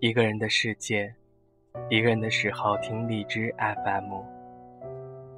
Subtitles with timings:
[0.00, 1.12] 一个人的世界，
[1.90, 4.22] 一个人的时候听荔枝 FM。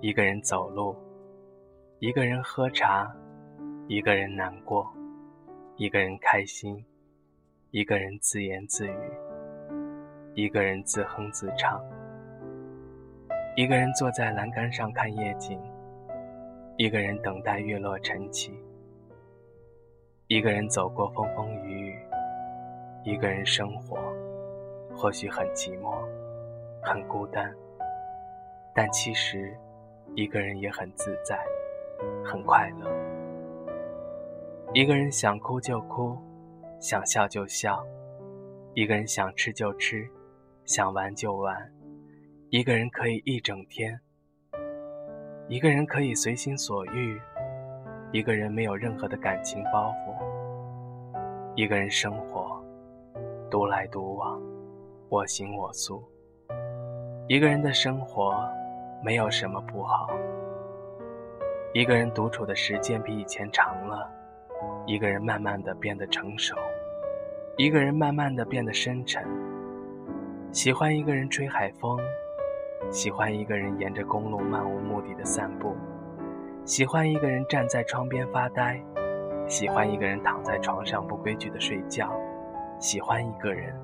[0.03, 0.95] 一个人走路，
[1.99, 3.11] 一个人喝茶，
[3.89, 4.87] 一个人难过，
[5.77, 6.85] 一个人开心，
[7.71, 8.95] 一个人自言自语，
[10.35, 11.83] 一个人自哼自唱。
[13.57, 15.59] 一个人坐在栏杆上看夜景，
[16.77, 18.53] 一个人等待月落晨起。
[20.27, 21.99] 一个人走过风风雨雨，
[23.05, 23.99] 一个人生活，
[25.01, 25.95] 或许很寂寞，
[26.83, 27.51] 很孤单，
[28.75, 29.57] 但其实，
[30.15, 31.43] 一个人也很自在，
[32.23, 32.87] 很快乐。
[34.75, 36.19] 一个人想哭就哭，
[36.79, 37.83] 想笑就笑，
[38.75, 40.07] 一个人想吃就吃，
[40.67, 41.73] 想玩就玩，
[42.51, 43.99] 一个人可以一整天，
[45.49, 47.19] 一个人可以随心所欲。
[48.13, 51.15] 一个人没有任何的感情包袱，
[51.55, 52.63] 一个人生活，
[53.49, 54.39] 独来独往，
[55.11, 56.05] 我行我素。
[57.27, 58.49] 一个人的生活
[59.05, 60.09] 没有什么不好。
[61.75, 64.09] 一个人独处的时间比以前长了，
[64.87, 66.55] 一个人慢慢的变得成熟，
[67.57, 69.27] 一个人慢慢的变得深沉。
[70.53, 71.99] 喜欢一个人吹海风，
[72.93, 75.75] 喜欢一个人沿着公路漫无目的的散步。
[76.65, 78.81] 喜欢一个人站在窗边发呆，
[79.49, 82.13] 喜欢一个人躺在床上不规矩的睡觉，
[82.79, 83.75] 喜欢一个人，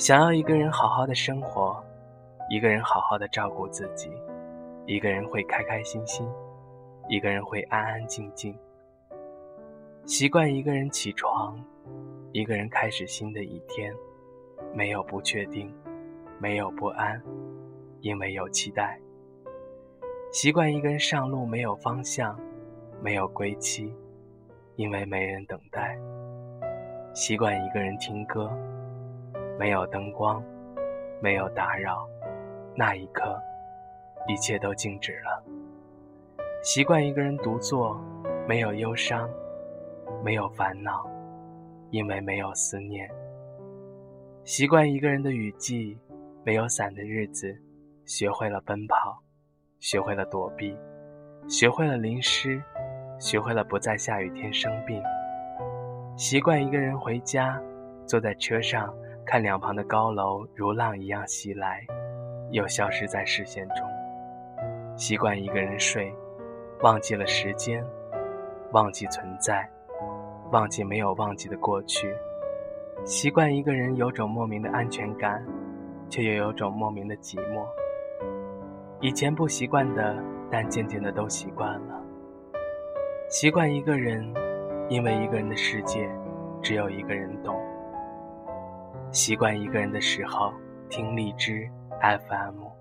[0.00, 1.78] 想要一个人好好的生活，
[2.48, 4.10] 一个人好好的照顾自己，
[4.86, 6.26] 一个人会开开心心，
[7.06, 8.58] 一个人会安安静静。
[10.06, 11.62] 习惯一个人起床，
[12.32, 13.94] 一个人开始新的一天，
[14.72, 15.70] 没有不确定，
[16.38, 17.22] 没有不安，
[18.00, 18.98] 因为有期待。
[20.32, 22.40] 习惯一个人上路，没有方向，
[23.02, 23.94] 没有归期，
[24.76, 25.98] 因为没人等待。
[27.12, 28.50] 习惯一个人听歌，
[29.60, 30.42] 没有灯光，
[31.20, 32.08] 没有打扰，
[32.74, 33.38] 那一刻，
[34.26, 35.44] 一切都静止了。
[36.62, 38.00] 习惯一个人独坐，
[38.48, 39.28] 没有忧伤，
[40.24, 41.06] 没有烦恼，
[41.90, 43.06] 因为没有思念。
[44.44, 45.98] 习惯一个人的雨季，
[46.42, 47.54] 没有伞的日子，
[48.06, 49.22] 学会了奔跑。
[49.78, 50.74] 学会了躲避，
[51.46, 52.62] 学会了淋湿，
[53.18, 55.02] 学会了不在下雨天生病。
[56.16, 57.60] 习惯一个人回家，
[58.06, 58.94] 坐在车上
[59.24, 61.86] 看两旁的高楼如浪一样袭来，
[62.50, 63.86] 又消失在视线中。
[64.96, 66.12] 习惯一个人睡，
[66.82, 67.84] 忘记了时间，
[68.72, 69.68] 忘记存在，
[70.50, 72.14] 忘记没有忘记的过去。
[73.04, 75.42] 习惯一个人有种莫名的安全感，
[76.08, 77.64] 却又有种莫名的寂寞。
[79.00, 80.16] 以前不习惯的，
[80.50, 82.02] 但渐渐的都习惯了。
[83.28, 84.34] 习惯一个人，
[84.88, 86.10] 因为一个人的世界
[86.60, 87.58] 只有一个人懂。
[89.12, 90.52] 习惯一个人的时候，
[90.88, 91.68] 听荔枝
[92.00, 92.79] FM。